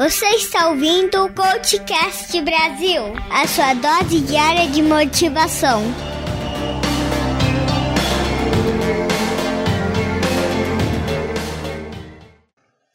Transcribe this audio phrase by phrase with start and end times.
[0.00, 5.82] Você está ouvindo o Coachcast Brasil, a sua dose diária de motivação.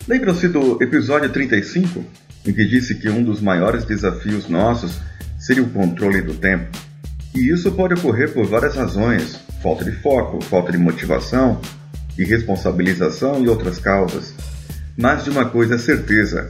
[0.07, 2.04] Lembram-se do episódio 35,
[2.44, 4.99] em que disse que um dos maiores desafios nossos
[5.37, 6.76] seria o controle do tempo?
[7.35, 11.62] E isso pode ocorrer por várias razões: falta de foco, falta de motivação,
[12.17, 14.33] irresponsabilização e outras causas.
[14.97, 16.49] Mas de uma coisa é certeza: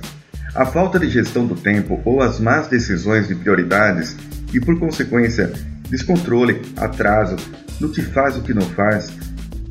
[0.55, 4.16] a falta de gestão do tempo ou as más decisões de prioridades
[4.53, 5.52] e, por consequência,
[5.89, 7.35] descontrole, atraso
[7.80, 9.11] no que faz e o que não faz,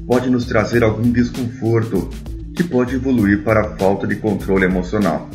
[0.06, 2.10] pode nos trazer algum desconforto
[2.54, 5.28] que pode evoluir para a falta de controle emocional.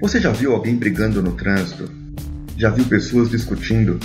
[0.00, 1.90] Você já viu alguém brigando no trânsito?
[2.56, 3.98] Já viu pessoas discutindo?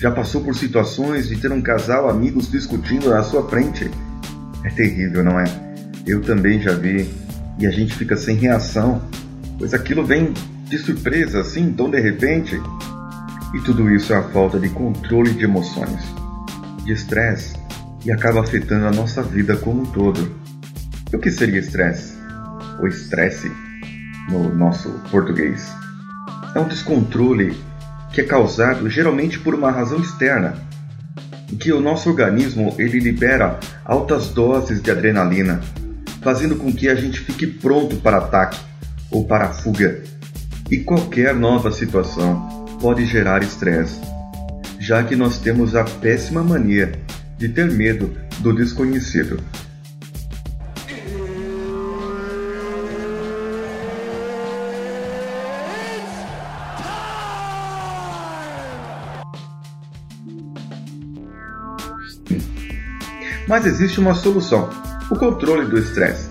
[0.00, 3.88] Já passou por situações de ter um casal amigos discutindo na sua frente?
[4.64, 5.44] É terrível, não é?
[6.04, 7.08] Eu também já vi
[7.58, 9.00] e a gente fica sem reação,
[9.58, 10.32] pois aquilo vem
[10.68, 12.60] de surpresa assim, tão de repente.
[13.54, 16.02] E tudo isso é a falta de controle de emoções,
[16.84, 17.54] de estresse
[18.04, 20.30] e acaba afetando a nossa vida como um todo.
[21.12, 22.14] E o que seria estresse?
[22.80, 23.50] Ou estresse
[24.28, 25.66] no nosso português?
[26.54, 27.56] É um descontrole
[28.12, 30.54] que é causado geralmente por uma razão externa,
[31.52, 35.60] em que o nosso organismo ele libera altas doses de adrenalina,
[36.22, 38.58] fazendo com que a gente fique pronto para ataque
[39.10, 40.02] ou para fuga.
[40.70, 44.00] E qualquer nova situação pode gerar estresse,
[44.78, 46.92] já que nós temos a péssima mania
[47.38, 49.40] de ter medo do desconhecido.
[63.48, 64.68] Mas existe uma solução:
[65.10, 66.28] o controle do estresse,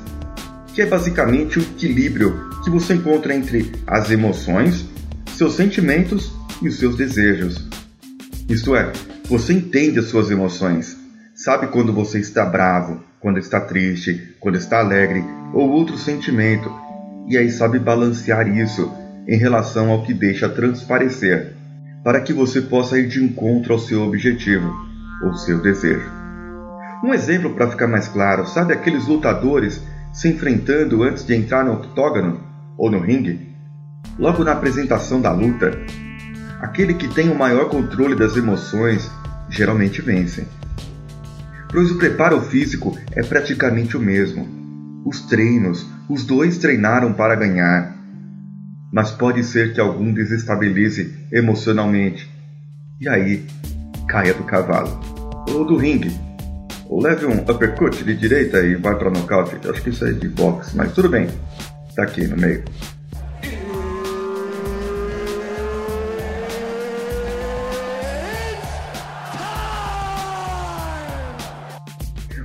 [0.73, 4.89] que é basicamente o equilíbrio que você encontra entre as emoções,
[5.35, 7.69] seus sentimentos e os seus desejos.
[8.49, 8.91] Isto é,
[9.29, 10.97] você entende as suas emoções,
[11.35, 15.23] sabe quando você está bravo, quando está triste, quando está alegre
[15.53, 16.73] ou outro sentimento,
[17.27, 18.91] e aí sabe balancear isso
[19.27, 21.53] em relação ao que deixa transparecer,
[22.03, 24.73] para que você possa ir de encontro ao seu objetivo,
[25.23, 26.09] ou seu desejo.
[27.03, 29.79] Um exemplo para ficar mais claro, sabe aqueles lutadores
[30.11, 32.44] se enfrentando antes de entrar no octógono
[32.77, 33.55] ou no ringue?
[34.17, 35.71] Logo na apresentação da luta,
[36.61, 39.11] aquele que tem o maior controle das emoções
[39.49, 40.47] geralmente vence.
[41.71, 44.47] Pois o preparo físico é praticamente o mesmo.
[45.05, 47.95] Os treinos, os dois treinaram para ganhar.
[48.91, 52.29] Mas pode ser que algum desestabilize emocionalmente
[52.99, 53.45] e aí
[54.07, 54.99] caia do cavalo
[55.49, 56.17] ou do ringue
[56.87, 59.55] ou leve um uppercut de direita e vai para nocaute.
[59.67, 61.27] Acho que isso é de boxe, mas tudo bem.
[61.95, 62.63] Tá aqui no meio.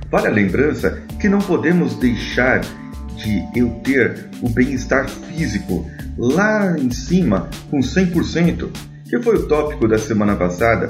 [0.09, 2.61] Vale a lembrança que não podemos deixar
[3.15, 8.69] de eu ter o bem-estar físico lá em cima com 100%,
[9.09, 10.89] que foi o tópico da semana passada,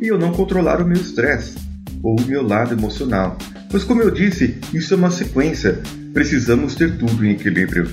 [0.00, 1.56] e eu não controlar o meu estresse
[2.02, 3.36] ou o meu lado emocional.
[3.70, 5.82] Pois, como eu disse, isso é uma sequência.
[6.14, 7.88] Precisamos ter tudo em equilíbrio.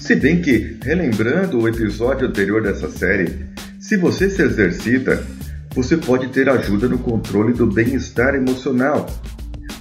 [0.00, 3.46] Se bem que, relembrando o episódio anterior dessa série,
[3.80, 5.26] se você se exercita,
[5.74, 9.06] você pode ter ajuda no controle do bem-estar emocional,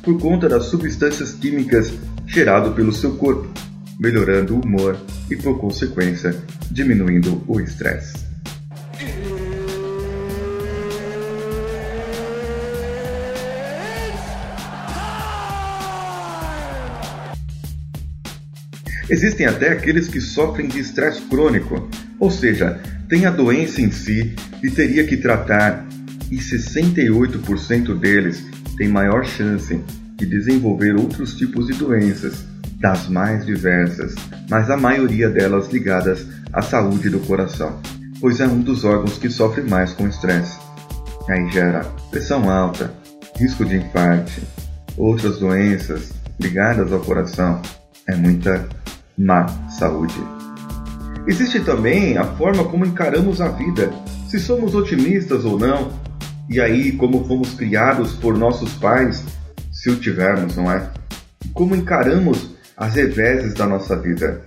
[0.01, 1.93] por conta das substâncias químicas
[2.25, 3.47] geradas pelo seu corpo,
[3.99, 4.97] melhorando o humor
[5.29, 6.35] e, por consequência,
[6.71, 8.32] diminuindo o estresse.
[19.13, 21.87] Existem até aqueles que sofrem de estresse crônico,
[22.19, 25.87] ou seja, têm a doença em si e teria que tratar,
[26.31, 28.43] e 68% deles
[28.75, 29.79] têm maior chance
[30.15, 32.43] de desenvolver outros tipos de doenças,
[32.79, 34.15] das mais diversas,
[34.49, 37.79] mas a maioria delas ligadas à saúde do coração,
[38.19, 40.57] pois é um dos órgãos que sofre mais com estresse.
[41.29, 42.91] Aí gera pressão alta,
[43.37, 44.41] risco de infarto,
[44.97, 47.61] outras doenças ligadas ao coração,
[48.07, 48.67] é muita
[49.17, 50.15] má saúde.
[51.27, 53.93] Existe também a forma como encaramos a vida,
[54.27, 55.91] se somos otimistas ou não,
[56.49, 59.23] e aí como fomos criados por nossos pais,
[59.71, 60.89] se o tivermos, não é?
[61.53, 64.41] Como encaramos as reveses da nossa vida.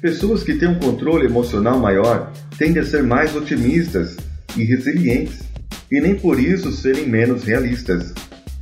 [0.00, 4.16] Pessoas que têm um controle emocional maior tendem a ser mais otimistas
[4.56, 5.40] e resilientes,
[5.90, 8.12] e nem por isso serem menos realistas.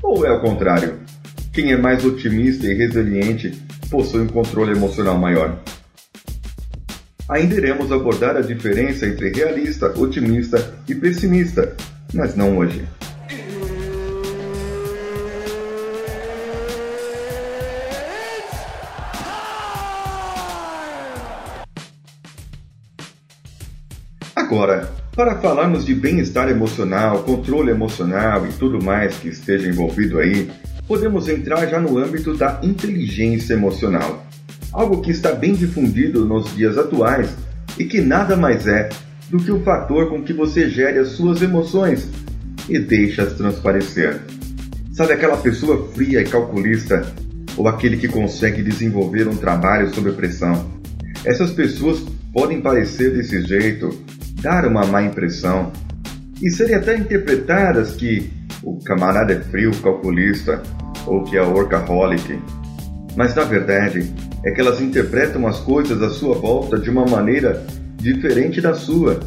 [0.02, 0.98] Ou é o contrário?
[1.52, 3.60] Quem é mais otimista e resiliente
[3.92, 5.58] possui um controle emocional maior.
[7.28, 11.76] Ainda iremos abordar a diferença entre realista, otimista e pessimista,
[12.14, 12.88] mas não hoje.
[24.34, 30.50] Agora, para falarmos de bem-estar emocional, controle emocional e tudo mais que esteja envolvido aí,
[30.88, 34.26] podemos entrar já no âmbito da inteligência emocional.
[34.72, 37.28] Algo que está bem difundido nos dias atuais
[37.78, 38.88] e que nada mais é
[39.28, 42.08] do que o fator com que você gere as suas emoções
[42.66, 44.18] e deixa-as transparecer.
[44.92, 47.04] Sabe aquela pessoa fria e calculista
[47.54, 50.70] ou aquele que consegue desenvolver um trabalho sob pressão?
[51.22, 53.90] Essas pessoas podem parecer desse jeito
[54.42, 55.72] dar uma má impressão
[56.42, 58.30] e serem até interpretadas que
[58.62, 60.62] o camarada é frio, calculista
[61.06, 62.40] ou que é workaholic.
[63.16, 64.12] Mas na verdade
[64.44, 67.64] é que elas interpretam as coisas à sua volta de uma maneira
[67.96, 69.20] diferente da sua.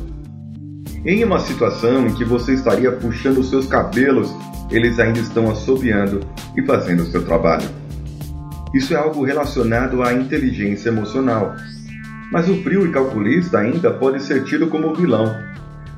[1.05, 4.33] Em uma situação em que você estaria puxando os seus cabelos,
[4.71, 6.21] eles ainda estão assobiando
[6.57, 7.69] e fazendo o seu trabalho.
[8.73, 11.55] Isso é algo relacionado à inteligência emocional,
[12.31, 15.35] mas o frio e calculista ainda pode ser tido como vilão,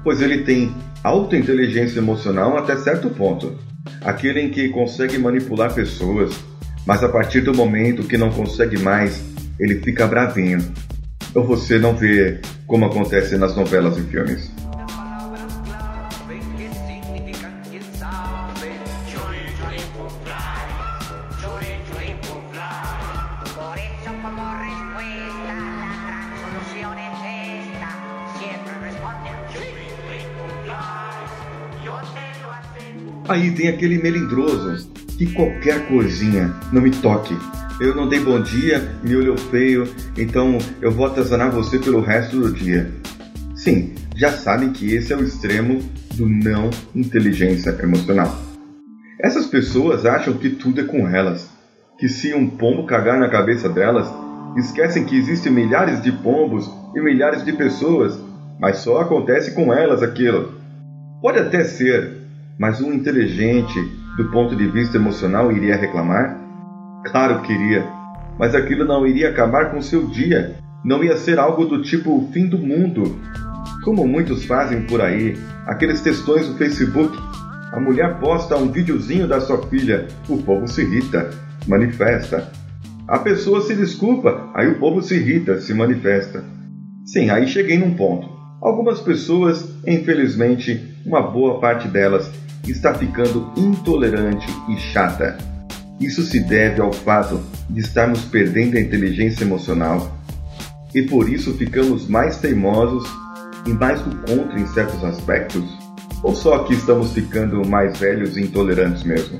[0.03, 3.57] pois ele tem alta inteligência emocional até certo ponto.
[4.01, 6.38] Aquele em que consegue manipular pessoas,
[6.85, 9.24] mas a partir do momento que não consegue mais,
[9.59, 10.59] ele fica bravinho.
[11.33, 14.51] Ou você não vê como acontece nas novelas e filmes.
[33.27, 37.38] Aí tem aquele melindroso que qualquer coisinha não me toque.
[37.79, 39.85] Eu não dei bom dia, me olhou feio,
[40.18, 42.89] então eu vou atazanar você pelo resto do dia.
[43.53, 45.79] Sim, já sabem que esse é o extremo
[46.15, 48.33] do não inteligência emocional.
[49.19, 51.50] Essas pessoas acham que tudo é com elas,
[52.00, 54.07] que se um pombo cagar na cabeça delas,
[54.56, 58.18] esquecem que existem milhares de pombos e milhares de pessoas,
[58.57, 60.53] mas só acontece com elas aquilo.
[61.21, 62.26] Pode até ser
[62.57, 63.80] mas um inteligente,
[64.18, 66.39] do ponto de vista emocional, iria reclamar?
[67.06, 67.88] Claro que iria,
[68.39, 72.31] mas aquilo não iria acabar com seu dia, não ia ser algo do tipo o
[72.31, 73.19] fim do mundo.
[73.83, 77.15] Como muitos fazem por aí, aqueles textões do Facebook.
[77.71, 81.30] A mulher posta um videozinho da sua filha, o povo se irrita,
[81.68, 82.51] manifesta.
[83.07, 86.44] A pessoa se desculpa, aí o povo se irrita, se manifesta.
[87.06, 88.27] Sim, aí cheguei num ponto.
[88.62, 92.30] Algumas pessoas, infelizmente, uma boa parte delas,
[92.72, 95.38] está ficando intolerante e chata.
[96.00, 100.16] Isso se deve ao fato de estarmos perdendo a inteligência emocional
[100.94, 103.08] e por isso ficamos mais teimosos
[103.66, 105.64] e mais do contra em certos aspectos?
[106.24, 109.40] Ou só que estamos ficando mais velhos e intolerantes mesmo?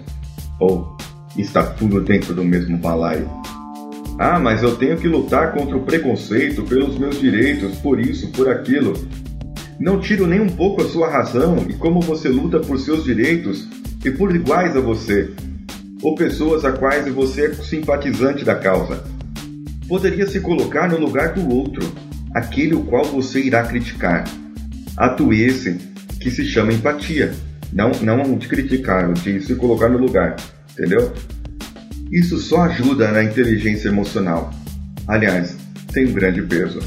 [0.60, 0.96] Ou
[1.38, 3.30] está tudo dentro do mesmo balaio?
[4.20, 8.50] Ah, mas eu tenho que lutar contra o preconceito pelos meus direitos, por isso, por
[8.50, 8.94] aquilo.
[9.80, 13.68] Não tiro nem um pouco a sua razão e como você luta por seus direitos
[14.04, 15.30] e por iguais a você,
[16.02, 19.04] ou pessoas a quais você é simpatizante da causa.
[19.88, 21.86] Poderia se colocar no lugar do outro,
[22.34, 24.24] aquele o qual você irá criticar.
[24.98, 25.78] Ato esse
[26.20, 27.34] que se chama empatia.
[27.72, 30.36] Não, não de criticar, de se colocar no lugar,
[30.72, 31.14] entendeu?
[32.12, 34.52] Isso só ajuda na inteligência emocional.
[35.08, 35.56] Aliás,
[35.94, 36.80] tem um grande peso.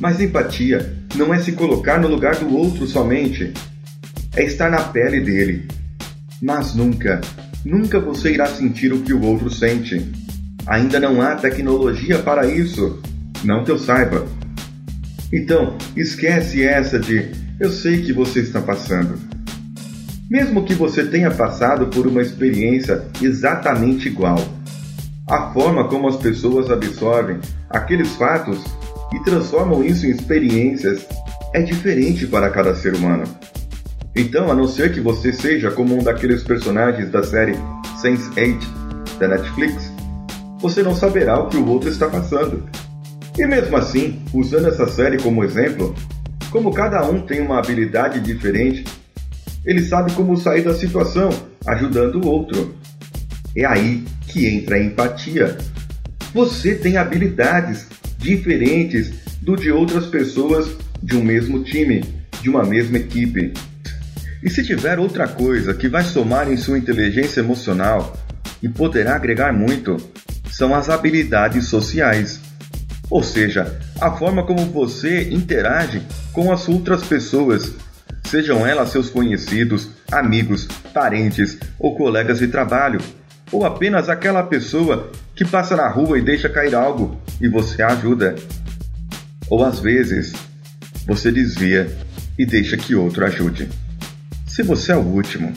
[0.00, 3.52] Mas empatia não é se colocar no lugar do outro somente,
[4.34, 5.68] é estar na pele dele.
[6.40, 7.20] Mas nunca,
[7.64, 10.10] nunca você irá sentir o que o outro sente.
[10.66, 12.98] Ainda não há tecnologia para isso,
[13.44, 14.26] não que eu saiba.
[15.30, 19.18] Então, esquece essa de eu sei que você está passando.
[20.30, 24.38] Mesmo que você tenha passado por uma experiência exatamente igual,
[25.28, 27.38] a forma como as pessoas absorvem
[27.68, 28.64] aqueles fatos
[29.12, 31.06] e transformam isso em experiências
[31.52, 33.24] é diferente para cada ser humano.
[34.14, 37.54] Então, a não ser que você seja como um daqueles personagens da série
[38.02, 38.60] Sense8
[39.18, 39.92] da Netflix,
[40.60, 42.68] você não saberá o que o outro está passando.
[43.38, 45.94] E mesmo assim, usando essa série como exemplo,
[46.50, 48.84] como cada um tem uma habilidade diferente,
[49.64, 51.30] ele sabe como sair da situação,
[51.66, 52.74] ajudando o outro.
[53.56, 55.56] É aí que entra a empatia.
[56.34, 57.86] Você tem habilidades
[58.20, 60.70] diferentes do de outras pessoas
[61.02, 62.04] de um mesmo time,
[62.42, 63.52] de uma mesma equipe.
[64.42, 68.16] E se tiver outra coisa que vai somar em sua inteligência emocional,
[68.62, 69.96] e poderá agregar muito
[70.50, 72.40] são as habilidades sociais,
[73.08, 77.72] ou seja, a forma como você interage com as outras pessoas,
[78.24, 83.00] sejam elas seus conhecidos, amigos, parentes ou colegas de trabalho,
[83.50, 88.34] ou apenas aquela pessoa que passa na rua e deixa cair algo e você ajuda.
[89.48, 90.32] Ou às vezes,
[91.06, 91.90] você desvia
[92.38, 93.68] e deixa que outro ajude.
[94.46, 95.52] Se você é o último,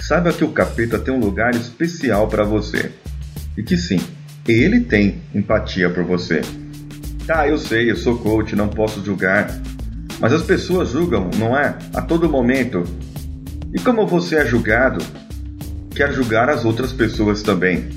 [0.00, 2.92] saiba que o capeta tem um lugar especial para você
[3.56, 4.00] e que sim,
[4.46, 6.42] ele tem empatia por você.
[7.26, 9.48] Tá, eu sei, eu sou coach, não posso julgar.
[10.20, 11.76] Mas as pessoas julgam, não é?
[11.94, 12.84] A todo momento.
[13.72, 15.04] E como você é julgado,
[15.94, 17.88] quer julgar as outras pessoas também.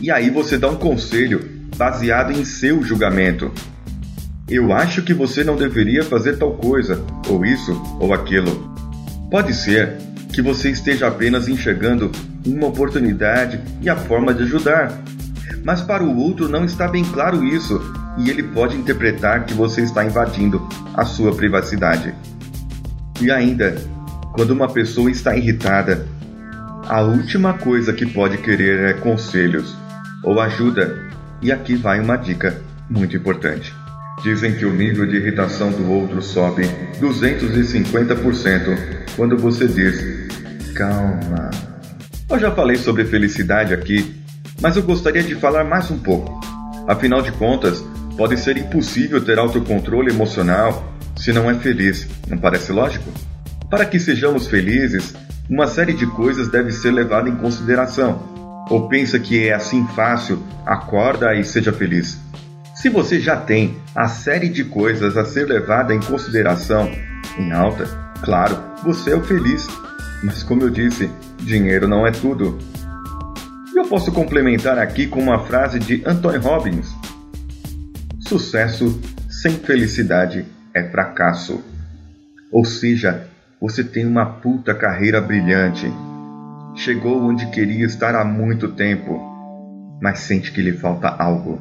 [0.00, 3.52] E aí você dá um conselho baseado em seu julgamento.
[4.48, 8.74] Eu acho que você não deveria fazer tal coisa, ou isso, ou aquilo.
[9.30, 9.94] Pode ser
[10.32, 12.10] que você esteja apenas enxergando
[12.46, 15.02] uma oportunidade e a forma de ajudar.
[15.64, 17.80] Mas para o outro não está bem claro isso,
[18.18, 22.14] e ele pode interpretar que você está invadindo a sua privacidade.
[23.20, 23.76] E ainda,
[24.32, 26.06] quando uma pessoa está irritada,
[26.88, 29.76] a última coisa que pode querer é conselhos
[30.22, 31.06] ou ajuda,
[31.42, 33.74] e aqui vai uma dica muito importante.
[34.22, 36.62] Dizem que o nível de irritação do outro sobe
[37.00, 38.78] 250%
[39.14, 41.50] quando você diz calma.
[42.28, 44.16] Eu já falei sobre felicidade aqui,
[44.60, 46.40] mas eu gostaria de falar mais um pouco.
[46.88, 47.84] Afinal de contas,
[48.16, 53.10] pode ser impossível ter autocontrole emocional se não é feliz, não parece lógico?
[53.70, 55.14] Para que sejamos felizes,
[55.48, 58.35] uma série de coisas deve ser levada em consideração.
[58.68, 62.20] Ou pensa que é assim fácil, acorda e seja feliz.
[62.74, 66.90] Se você já tem a série de coisas a ser levada em consideração
[67.38, 67.86] em alta,
[68.22, 69.66] claro, você é o feliz.
[70.22, 72.58] Mas como eu disse, dinheiro não é tudo.
[73.74, 76.88] E eu posso complementar aqui com uma frase de Anthony Robbins:
[78.20, 80.44] Sucesso sem felicidade
[80.74, 81.62] é fracasso.
[82.50, 83.26] Ou seja,
[83.60, 85.90] você tem uma puta carreira brilhante.
[86.76, 89.18] Chegou onde queria estar há muito tempo,
[89.98, 91.58] mas sente que lhe falta algo.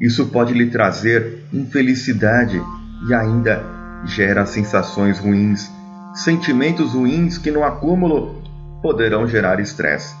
[0.00, 2.58] Isso pode lhe trazer infelicidade
[3.06, 3.62] e ainda
[4.06, 5.70] gera sensações ruins,
[6.14, 8.42] sentimentos ruins que no acúmulo
[8.80, 10.14] poderão gerar estresse.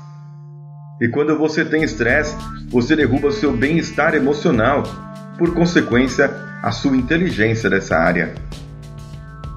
[1.00, 2.36] E quando você tem estresse,
[2.68, 4.82] você derruba seu bem-estar emocional,
[5.38, 6.30] por consequência,
[6.62, 8.34] a sua inteligência dessa área.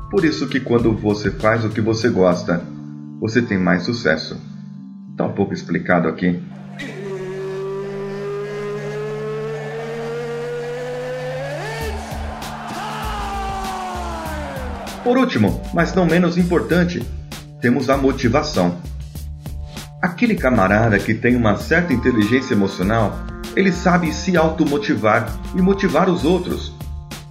[0.10, 2.78] Por isso que quando você faz o que você gosta,
[3.19, 4.39] você tem mais sucesso.
[5.17, 6.41] Tá um pouco explicado aqui.
[15.03, 17.03] Por último, mas não menos importante,
[17.59, 18.77] temos a motivação.
[20.01, 23.17] Aquele camarada que tem uma certa inteligência emocional,
[23.55, 26.73] ele sabe se automotivar e motivar os outros,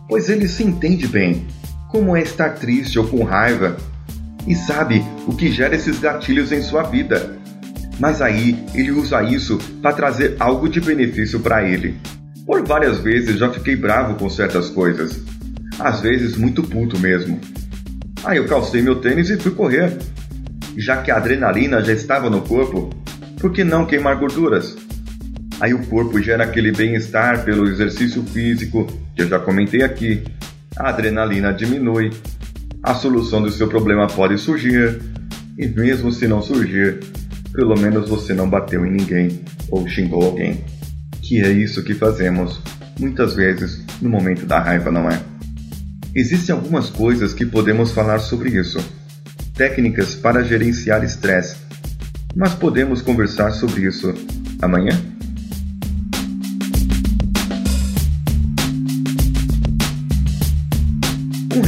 [0.08, 1.46] pois ele se entende bem
[1.88, 3.76] como é estar triste ou com raiva
[4.48, 7.36] e sabe o que gera esses gatilhos em sua vida.
[8.00, 11.96] Mas aí ele usa isso para trazer algo de benefício para ele.
[12.46, 15.22] Por várias vezes já fiquei bravo com certas coisas,
[15.78, 17.38] às vezes muito puto mesmo.
[18.24, 19.96] Aí eu calcei meu tênis e fui correr.
[20.76, 22.88] Já que a adrenalina já estava no corpo,
[23.38, 24.76] por que não queimar gorduras?
[25.60, 30.22] Aí o corpo gera aquele bem-estar pelo exercício físico, que eu já comentei aqui,
[30.76, 32.12] a adrenalina diminui,
[32.88, 34.98] a solução do seu problema pode surgir,
[35.58, 37.00] e mesmo se não surgir,
[37.52, 40.64] pelo menos você não bateu em ninguém ou xingou alguém.
[41.20, 42.62] Que é isso que fazemos,
[42.98, 45.20] muitas vezes, no momento da raiva, não é?
[46.14, 48.78] Existem algumas coisas que podemos falar sobre isso.
[49.54, 51.56] Técnicas para gerenciar estresse.
[52.34, 54.14] Mas podemos conversar sobre isso
[54.62, 54.98] amanhã?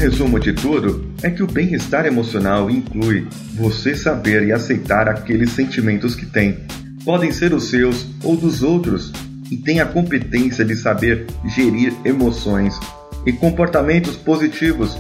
[0.00, 6.14] Resumo de tudo é que o bem-estar emocional inclui você saber e aceitar aqueles sentimentos
[6.14, 6.60] que tem.
[7.04, 9.12] Podem ser os seus ou dos outros,
[9.50, 12.80] e tem a competência de saber gerir emoções
[13.26, 14.96] e comportamentos positivos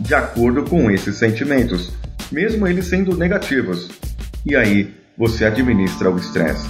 [0.00, 1.92] de acordo com esses sentimentos,
[2.32, 3.90] mesmo eles sendo negativos.
[4.46, 6.66] E aí você administra o estresse.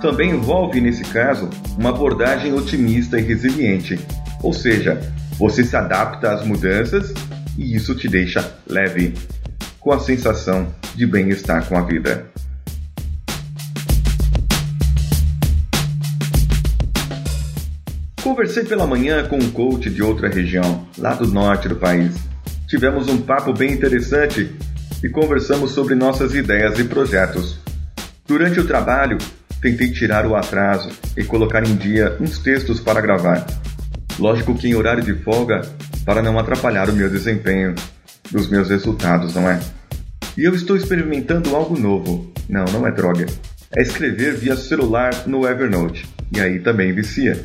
[0.00, 4.00] Também envolve, nesse caso, uma abordagem otimista e resiliente,
[4.42, 4.98] ou seja,
[5.40, 7.14] você se adapta às mudanças
[7.56, 9.14] e isso te deixa leve,
[9.80, 12.26] com a sensação de bem-estar com a vida.
[18.22, 22.14] Conversei pela manhã com um coach de outra região, lá do norte do país.
[22.68, 24.54] Tivemos um papo bem interessante
[25.02, 27.58] e conversamos sobre nossas ideias e projetos.
[28.26, 29.16] Durante o trabalho,
[29.62, 33.46] tentei tirar o atraso e colocar em dia uns textos para gravar.
[34.20, 35.62] Lógico que em horário de folga,
[36.04, 37.74] para não atrapalhar o meu desempenho
[38.30, 39.58] dos meus resultados, não é?
[40.36, 42.30] E eu estou experimentando algo novo.
[42.46, 43.24] Não, não é droga.
[43.74, 46.06] É escrever via celular no Evernote.
[46.30, 47.42] E aí também vicia.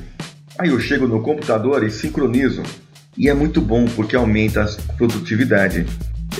[0.59, 2.61] Aí eu chego no computador e sincronizo.
[3.17, 5.85] E é muito bom porque aumenta a produtividade.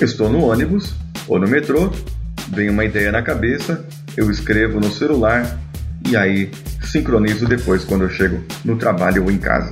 [0.02, 0.94] Estou no ônibus
[1.26, 1.90] ou no metrô,
[2.50, 5.58] vem uma ideia na cabeça, eu escrevo no celular
[6.06, 6.50] e aí
[6.84, 9.70] sincronizo depois quando eu chego no trabalho ou em casa.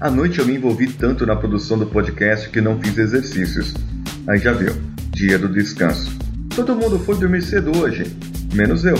[0.00, 3.74] À noite eu me envolvi tanto na produção do podcast que não fiz exercícios.
[4.26, 4.72] Aí já viu,
[5.10, 6.10] dia do descanso.
[6.56, 8.06] Todo mundo foi dormir cedo hoje,
[8.54, 8.96] menos eu.